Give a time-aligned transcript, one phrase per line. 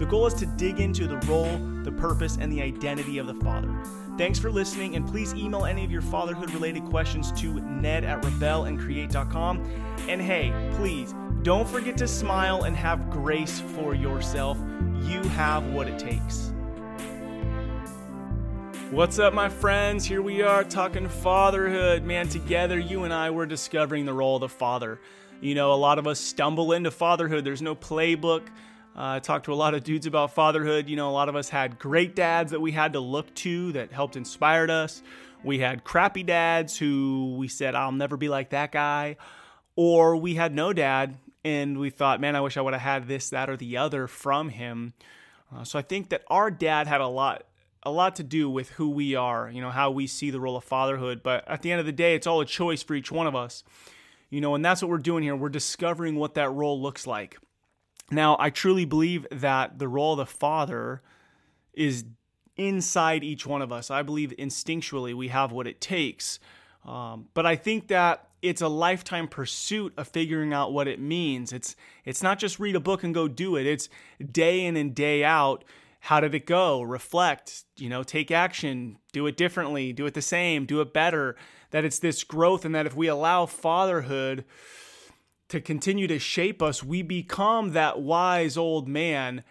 [0.00, 3.34] The goal is to dig into the role, the purpose, and the identity of the
[3.34, 3.70] father.
[4.16, 8.22] Thanks for listening, and please email any of your fatherhood related questions to ned at
[8.22, 9.58] rebelandcreate.com.
[10.08, 14.56] And hey, please don't forget to smile and have grace for yourself.
[15.02, 16.54] You have what it takes.
[18.90, 20.06] What's up, my friends?
[20.06, 22.04] Here we are talking fatherhood.
[22.04, 24.98] Man, together, you and I, we're discovering the role of the father.
[25.42, 28.48] You know, a lot of us stumble into fatherhood, there's no playbook.
[28.96, 30.88] I uh, talked to a lot of dudes about fatherhood.
[30.88, 33.72] You know, a lot of us had great dads that we had to look to
[33.72, 35.02] that helped inspired us.
[35.44, 39.16] We had crappy dads who we said, I'll never be like that guy.
[39.76, 43.08] Or we had no dad and we thought, man, I wish I would have had
[43.08, 44.92] this, that, or the other from him.
[45.54, 47.44] Uh, so I think that our dad had a lot
[47.82, 50.54] a lot to do with who we are, you know, how we see the role
[50.54, 51.22] of fatherhood.
[51.22, 53.34] But at the end of the day, it's all a choice for each one of
[53.34, 53.64] us.
[54.28, 55.34] You know, and that's what we're doing here.
[55.34, 57.38] We're discovering what that role looks like.
[58.10, 61.02] Now, I truly believe that the role of the father
[61.72, 62.04] is
[62.56, 63.90] inside each one of us.
[63.90, 66.38] I believe instinctually we have what it takes.
[66.84, 71.52] Um, but I think that it's a lifetime pursuit of figuring out what it means.
[71.52, 73.66] It's it's not just read a book and go do it.
[73.66, 73.88] It's
[74.32, 75.64] day in and day out.
[76.00, 76.80] How did it go?
[76.80, 81.36] Reflect, you know, take action, do it differently, do it the same, do it better.
[81.70, 84.44] That it's this growth and that if we allow fatherhood
[85.50, 89.44] to continue to shape us, we become that wise old man.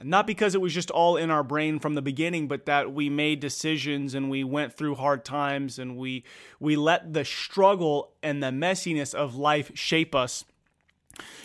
[0.00, 3.08] Not because it was just all in our brain from the beginning, but that we
[3.08, 6.24] made decisions and we went through hard times and we
[6.60, 10.44] we let the struggle and the messiness of life shape us.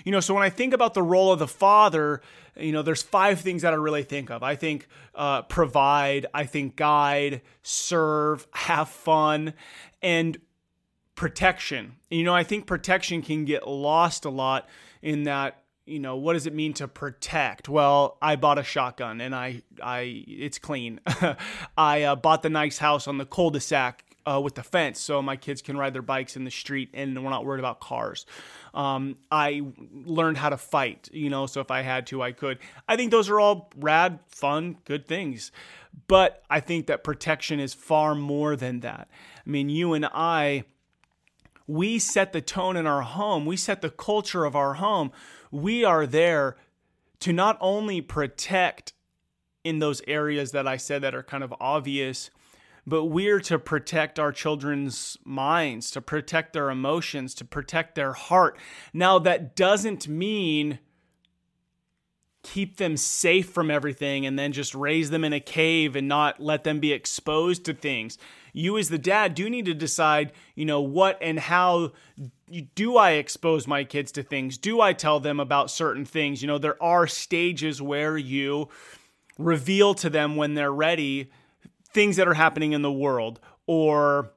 [0.04, 2.22] You know, so when I think about the role of the father,
[2.56, 4.44] you know, there's five things that I really think of.
[4.44, 9.54] I think uh, provide, I think guide, serve, have fun,
[10.02, 10.38] and
[11.16, 11.96] protection.
[12.10, 14.68] You know, I think protection can get lost a lot
[15.02, 17.68] in that you know what does it mean to protect?
[17.68, 21.00] Well i bought a shotgun and i i it's clean.
[21.78, 25.36] I uh, bought the nice house on the cul-de-sac uh, with the fence so my
[25.36, 28.26] kids can ride their bikes in the street and we're not worried about cars.
[28.74, 29.62] Um, i
[30.06, 32.60] learned how to fight you know so if i had to i could.
[32.88, 35.52] I think those are all rad fun good things.
[36.08, 39.10] But i think that protection is far more than that.
[39.46, 40.64] I mean you and i
[41.68, 45.12] we set the tone in our home, we set the culture of our home.
[45.52, 46.58] We are there
[47.20, 48.94] to not only protect
[49.64, 52.30] in those areas that I said that are kind of obvious,
[52.86, 58.58] but we're to protect our children's minds, to protect their emotions, to protect their heart.
[58.94, 60.80] Now, that doesn't mean
[62.44, 66.40] keep them safe from everything and then just raise them in a cave and not
[66.40, 68.18] let them be exposed to things
[68.54, 71.92] you as the dad do need to decide, you know, what and how
[72.76, 74.60] do I expose my kids to things?
[74.60, 76.42] Do I tell them about certain things?
[76.42, 78.70] You know, there are stages where you
[79.40, 81.32] reveal to them when they're ready
[81.90, 84.32] things that are happening in the world or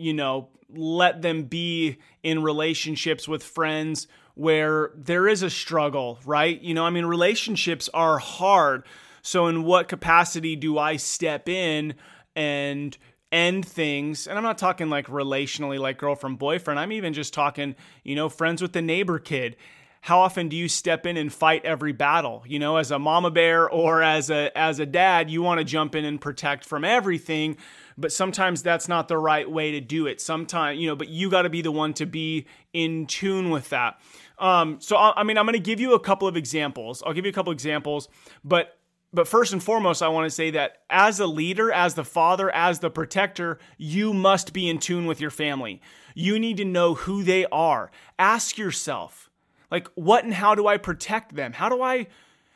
[0.00, 4.06] you know, let them be in relationships with friends
[4.38, 6.60] where there is a struggle, right?
[6.62, 8.84] You know, I mean, relationships are hard.
[9.20, 11.94] So, in what capacity do I step in
[12.36, 12.96] and
[13.32, 14.28] end things?
[14.28, 16.78] And I'm not talking like relationally, like girlfriend, boyfriend.
[16.78, 17.74] I'm even just talking,
[18.04, 19.56] you know, friends with the neighbor kid.
[20.02, 22.44] How often do you step in and fight every battle?
[22.46, 25.64] You know, as a mama bear or as a as a dad, you want to
[25.64, 27.56] jump in and protect from everything,
[27.96, 30.20] but sometimes that's not the right way to do it.
[30.20, 33.70] Sometimes, you know, but you got to be the one to be in tune with
[33.70, 34.00] that.
[34.38, 37.02] Um, so I, I mean, I'm going to give you a couple of examples.
[37.04, 38.08] I'll give you a couple examples,
[38.44, 38.78] but
[39.12, 42.54] but first and foremost, I want to say that as a leader, as the father,
[42.54, 45.80] as the protector, you must be in tune with your family.
[46.14, 47.90] You need to know who they are.
[48.18, 49.30] Ask yourself,
[49.70, 51.54] like, what and how do I protect them?
[51.54, 52.06] How do I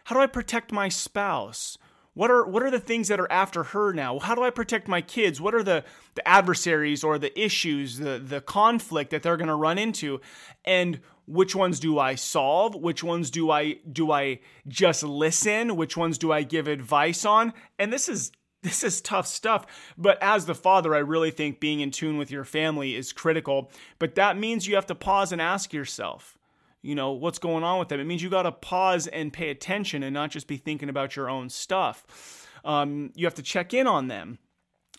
[0.05, 1.79] how do I protect my spouse?
[2.15, 4.19] What are what are the things that are after her now?
[4.19, 5.41] How do I protect my kids?
[5.41, 9.55] What are the the adversaries or the issues, the the conflict that they're going to
[9.55, 10.21] run into?
[10.67, 12.75] And which ones do I solve?
[12.75, 15.77] Which ones do I do I just listen?
[15.77, 17.53] Which ones do I give advice on?
[17.79, 18.33] And this is
[18.63, 19.67] this is tough stuff.
[19.99, 23.71] But as the father, I really think being in tune with your family is critical.
[23.99, 26.39] But that means you have to pause and ask yourself,
[26.81, 27.99] you know, what's going on with them.
[27.99, 31.17] It means you got to pause and pay attention and not just be thinking about
[31.17, 32.47] your own stuff.
[32.65, 34.39] Um, you have to check in on them.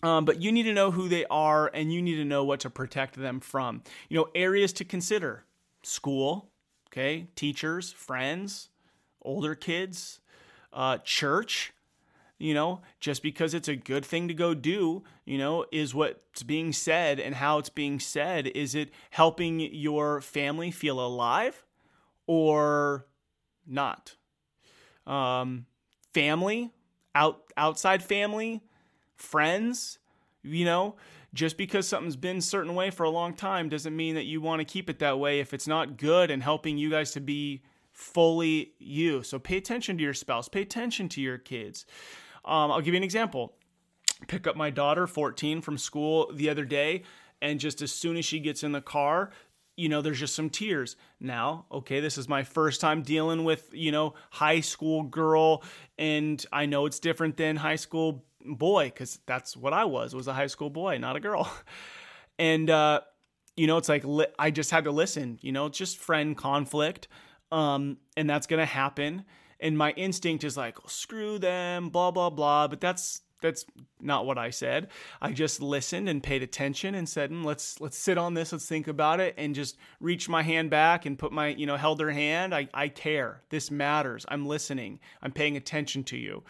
[0.02, 2.60] Um, but you need to know who they are and you need to know what
[2.62, 3.84] to protect them from.
[4.10, 5.46] You know, areas to consider
[5.84, 6.50] school,
[6.90, 8.70] okay, teachers, friends,
[9.22, 10.20] older kids,
[10.72, 11.74] uh, church
[12.44, 16.44] you know, just because it's a good thing to go do, you know, is what's
[16.44, 18.48] being said and how it's being said.
[18.48, 21.64] Is it helping your family feel alive
[22.28, 23.06] or
[23.66, 24.18] not?
[25.08, 25.68] Um,
[26.14, 26.72] family,
[27.16, 28.62] out outside family,
[29.16, 30.00] friends,
[30.44, 30.96] you know,
[31.34, 34.60] just because something's been certain way for a long time doesn't mean that you want
[34.60, 37.64] to keep it that way if it's not good and helping you guys to be
[37.92, 39.24] fully you.
[39.24, 41.86] So pay attention to your spouse, pay attention to your kids.
[42.46, 43.54] Um, I'll give you an example.
[44.28, 47.04] Pick up my daughter, 14, from school the other day,
[47.42, 49.32] and just as soon as she gets in the car,
[49.76, 50.96] you know, there's just some tears.
[51.20, 55.64] Now, okay, this is my first time dealing with, you know, high school girl,
[55.98, 60.28] and I know it's different than high school boy because that's what I was was
[60.28, 61.52] a high school boy, not a girl.
[62.40, 63.02] And uh,
[63.56, 65.38] you know, it's like li- I just had to listen.
[65.42, 67.08] You know, just friend conflict,
[67.52, 69.24] um, and that's gonna happen
[69.64, 72.68] and my instinct is like, screw them, blah blah blah.
[72.68, 73.66] But that's that's
[74.00, 74.90] not what I said.
[75.22, 78.52] I just listened and paid attention and said, mm, "Let's let's sit on this.
[78.52, 81.78] Let's think about it." And just reached my hand back and put my you know
[81.78, 82.54] held her hand.
[82.54, 83.42] I I care.
[83.50, 84.26] This matters.
[84.28, 85.00] I'm listening.
[85.22, 86.44] I'm paying attention to you.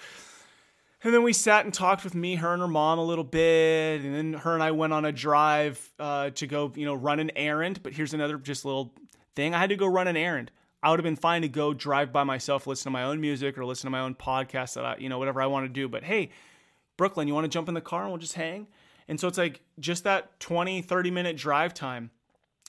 [1.03, 4.01] And then we sat and talked with me, her, and her mom a little bit.
[4.01, 7.19] And then her and I went on a drive uh, to go, you know, run
[7.19, 7.83] an errand.
[7.83, 8.93] But here's another just little
[9.35, 9.53] thing.
[9.53, 10.51] I had to go run an errand.
[10.81, 13.57] I would have been fine to go drive by myself, listen to my own music
[13.57, 15.87] or listen to my own podcast that I, you know, whatever I want to do.
[15.87, 16.29] But hey,
[16.97, 18.67] Brooklyn, you want to jump in the car and we'll just hang?
[19.07, 22.11] And so it's like just that 20, 30 minute drive time.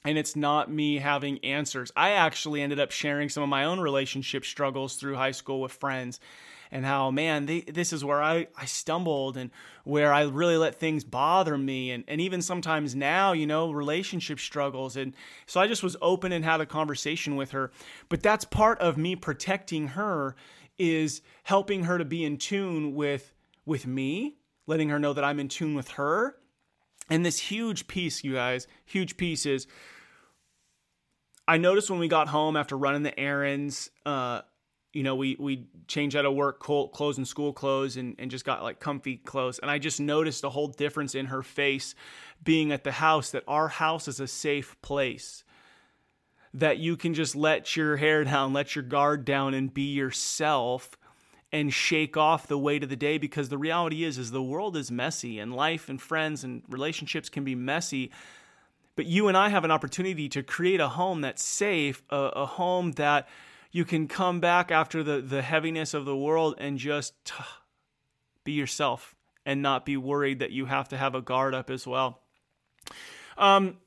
[0.05, 1.91] And it's not me having answers.
[1.97, 5.73] I actually ended up sharing some of my own relationship struggles through high school with
[5.73, 6.21] friends
[6.75, 9.51] and how man they, this is where I, I stumbled and
[9.85, 11.93] where i really let things bother me.
[11.93, 14.97] And, and even sometimes now you know relationship struggles.
[14.97, 15.15] And
[15.47, 17.71] so i just was open and had a conversation with her.
[18.09, 20.35] But that's part of me protecting her
[20.77, 23.33] is helping her to be in tune with
[23.65, 24.37] with me
[24.67, 26.37] letting her know that i'm in tune with her.
[27.09, 29.69] And this huge piece you guys huge piece is
[31.47, 34.41] i noticed when we got home after running the errands uh,
[34.95, 38.45] you know, we we changed out of work clothes and school clothes and, and just
[38.45, 39.59] got like comfy clothes.
[39.59, 41.95] And I just noticed a whole difference in her face
[42.43, 45.45] being at the house that our house is a safe place.
[46.55, 50.97] That you can just let your hair down, let your guard down and be yourself
[51.53, 54.77] and shake off the weight of the day because the reality is is the world
[54.77, 58.11] is messy and life and friends and relationships can be messy
[58.97, 62.47] but you and I have an opportunity to create a home that's safe, a, a
[62.47, 63.29] home that
[63.75, 67.13] you can come back after the, the heaviness of the world and just
[68.45, 71.85] be yourself and not be worried that you have to have a guard up as
[71.85, 72.21] well.
[73.37, 73.79] Um,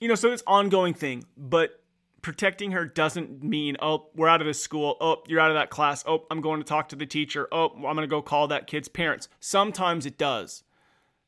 [0.00, 1.78] you know, so it's ongoing thing, but
[2.22, 4.96] protecting her doesn't mean, oh, we're out of this school.
[4.98, 6.02] Oh, you're out of that class.
[6.06, 7.46] Oh, I'm going to talk to the teacher.
[7.52, 9.28] Oh, I'm going to go call that kid's parents.
[9.40, 10.64] Sometimes it does.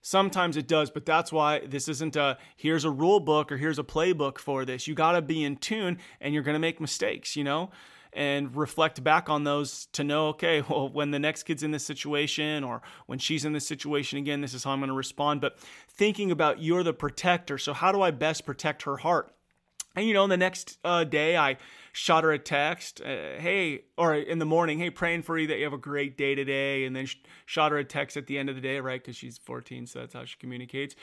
[0.00, 3.78] Sometimes it does, but that's why this isn't a here's a rule book or here's
[3.78, 4.86] a playbook for this.
[4.86, 7.70] You got to be in tune and you're going to make mistakes, you know?
[8.16, 11.84] And reflect back on those to know, okay, well, when the next kid's in this
[11.84, 15.40] situation or when she's in this situation again, this is how I'm going to respond.
[15.40, 15.58] But
[15.88, 17.58] thinking about you're the protector.
[17.58, 19.32] So, how do I best protect her heart?
[19.94, 21.56] And you know, the next uh, day, I
[21.92, 25.56] shot her a text, uh, hey, or in the morning, hey, praying for you that
[25.56, 26.84] you have a great day today.
[26.84, 29.02] And then sh- shot her a text at the end of the day, right?
[29.02, 30.94] Because she's 14, so that's how she communicates.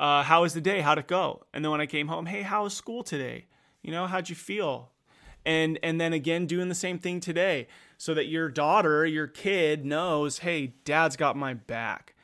[0.00, 0.80] Uh, how was the day?
[0.80, 1.44] How'd it go?
[1.54, 3.46] And then when I came home, hey, how was school today?
[3.82, 4.90] You know, how'd you feel?
[5.44, 7.66] And and then again doing the same thing today
[7.96, 12.14] so that your daughter your kid knows hey dad's got my back.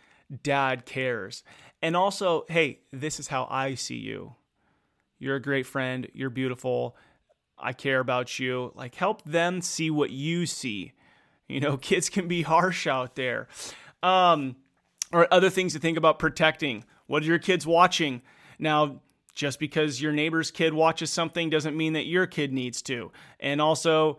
[0.42, 1.42] Dad cares.
[1.82, 4.35] And also hey this is how i see you.
[5.18, 6.08] You're a great friend.
[6.12, 6.96] You're beautiful.
[7.58, 8.73] I care about you.
[8.75, 10.92] Like help them see what you see.
[11.49, 13.49] You know kids can be harsh out there.
[14.02, 14.56] Um
[15.12, 16.85] or other things to think about protecting.
[17.06, 18.23] What are your kids watching?
[18.58, 19.00] Now
[19.37, 23.12] just because your neighbor's kid watches something doesn't mean that your kid needs to.
[23.38, 24.19] And also,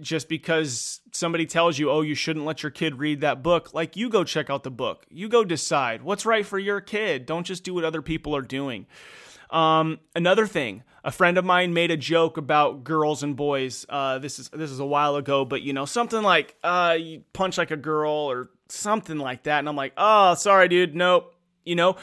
[0.00, 3.96] just because somebody tells you, oh, you shouldn't let your kid read that book, like
[3.96, 5.06] you go check out the book.
[5.10, 7.26] You go decide what's right for your kid.
[7.26, 8.86] Don't just do what other people are doing.
[9.50, 13.84] Um, another thing, a friend of mine made a joke about girls and boys.
[13.88, 17.22] Uh, this is this is a while ago, but you know something like uh, you
[17.32, 21.34] punch like a girl or something like that, and I'm like, oh, sorry, dude, nope.
[21.64, 21.96] You know,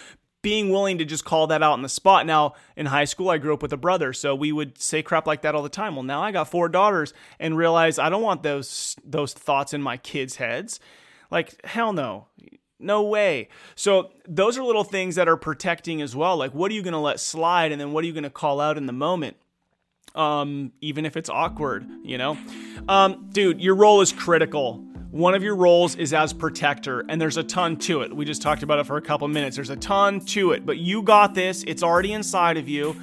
[0.46, 2.28] being willing to just call that out on the spot.
[2.28, 5.26] Now, in high school, I grew up with a brother, so we would say crap
[5.26, 5.96] like that all the time.
[5.96, 9.82] Well, now I got four daughters and realize I don't want those those thoughts in
[9.82, 10.80] my kids' heads.
[11.32, 12.28] Like hell no.
[12.78, 13.50] No way.
[13.74, 16.38] So those are little things that are protecting as well.
[16.38, 18.30] Like what are you going to let slide and then what are you going to
[18.30, 19.38] call out in the moment?
[20.14, 22.38] Um, even if it's awkward, you know?
[22.88, 24.86] Um, dude, your role is critical.
[25.16, 28.14] One of your roles is as protector, and there's a ton to it.
[28.14, 29.56] We just talked about it for a couple minutes.
[29.56, 31.64] There's a ton to it, but you got this.
[31.66, 32.98] It's already inside of you.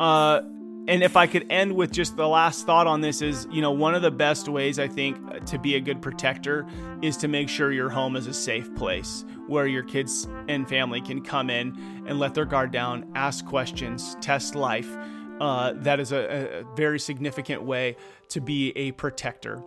[0.00, 0.40] Uh,
[0.88, 3.72] and if I could end with just the last thought on this is, you know,
[3.72, 6.66] one of the best ways I think to be a good protector
[7.02, 11.02] is to make sure your home is a safe place where your kids and family
[11.02, 11.76] can come in
[12.06, 14.96] and let their guard down, ask questions, test life.
[15.42, 17.96] Uh, that is a, a, very significant way
[18.28, 19.62] to be a protector.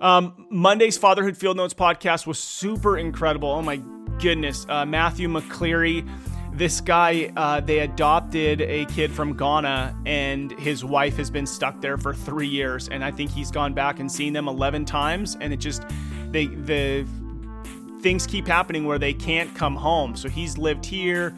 [0.00, 3.48] Um, Monday's Fatherhood Field Notes podcast was super incredible.
[3.50, 3.80] Oh my
[4.18, 4.66] goodness.
[4.68, 6.08] Uh, Matthew McCleary
[6.54, 11.80] this guy, uh, they adopted a kid from Ghana, and his wife has been stuck
[11.80, 12.88] there for three years.
[12.90, 15.82] And I think he's gone back and seen them 11 times, and it just,
[16.30, 17.06] they, the
[18.02, 20.14] things keep happening where they can't come home.
[20.14, 21.34] So he's lived here.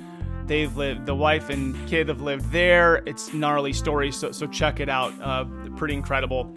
[0.47, 2.97] They've lived, the wife and kid have lived there.
[3.07, 4.11] It's gnarly story.
[4.11, 5.15] So, so check it out.
[5.23, 5.45] Uh,
[5.77, 6.53] pretty incredible.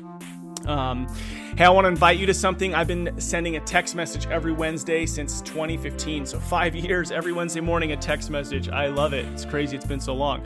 [0.68, 1.08] Um,
[1.56, 2.76] hey, I want to invite you to something.
[2.76, 6.26] I've been sending a text message every Wednesday since 2015.
[6.26, 8.70] So, five years, every Wednesday morning, a text message.
[8.70, 9.26] I love it.
[9.28, 9.76] It's crazy.
[9.76, 10.44] It's been so long.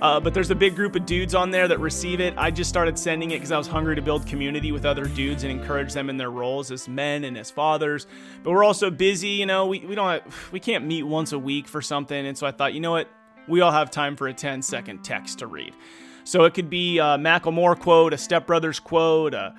[0.00, 2.34] Uh, but there's a big group of dudes on there that receive it.
[2.36, 5.42] I just started sending it because I was hungry to build community with other dudes
[5.42, 8.06] and encourage them in their roles as men and as fathers.
[8.42, 9.28] But we're also busy.
[9.28, 12.26] You know, we, we don't have, we can't meet once a week for something.
[12.26, 13.08] And so I thought, you know what?
[13.46, 15.74] We all have time for a 10 second text to read.
[16.24, 19.54] So it could be a Macklemore quote, a Step Brothers quote, a,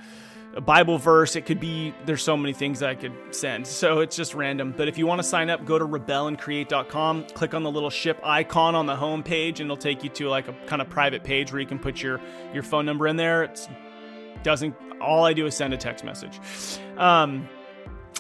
[0.56, 1.36] a Bible verse.
[1.36, 3.68] It could be, there's so many things I could send.
[3.68, 4.74] So it's just random.
[4.76, 8.20] But if you want to sign up, go to rebelandcreate.com, click on the little ship
[8.24, 11.24] icon on the home page, and it'll take you to like a kind of private
[11.24, 12.20] page where you can put your,
[12.54, 13.44] your phone number in there.
[13.44, 13.70] It
[14.44, 16.40] doesn't, all I do is send a text message.
[16.98, 17.48] Um,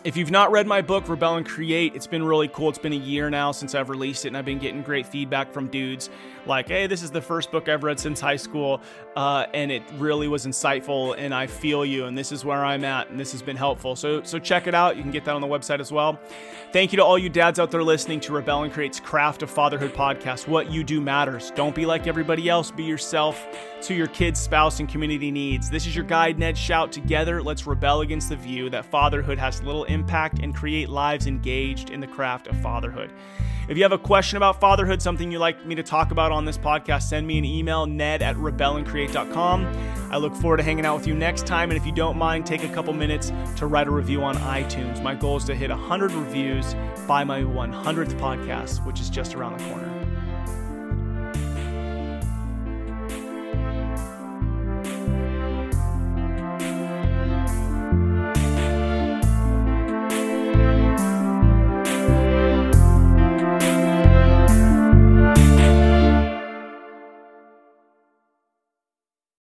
[0.04, 2.70] if you've not read my book, Rebel and Create, it's been really cool.
[2.70, 5.52] It's been a year now since I've released it, and I've been getting great feedback
[5.52, 6.10] from dudes
[6.46, 8.82] like, hey, this is the first book I've read since high school,
[9.16, 12.84] uh, and it really was insightful, and I feel you, and this is where I'm
[12.86, 13.96] at, and this has been helpful.
[13.96, 14.96] So, so check it out.
[14.96, 16.20] You can get that on the website as well.
[16.72, 19.50] Thank you to all you dads out there listening to Rebel and Create's Craft of
[19.50, 20.48] Fatherhood podcast.
[20.48, 21.52] What you do matters.
[21.52, 22.70] Don't be like everybody else.
[22.70, 23.48] Be yourself
[23.84, 25.70] to your kids, spouse, and community needs.
[25.70, 26.92] This is your guide, Ned Schaut.
[26.92, 31.90] Together, let's rebel against the view that fatherhood has little impact and create lives engaged
[31.90, 33.12] in the craft of fatherhood.
[33.68, 36.46] If you have a question about fatherhood, something you'd like me to talk about on
[36.46, 39.66] this podcast, send me an email, ned at rebelandcreate.com.
[40.12, 41.72] I look forward to hanging out with you next time.
[41.72, 45.02] And if you don't mind, take a couple minutes to write a review on iTunes.
[45.02, 46.76] My goal is to hit 100 reviews
[47.08, 50.05] by my 100th podcast, which is just around the corner.